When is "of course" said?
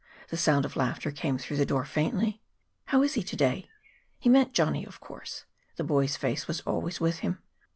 4.83-5.45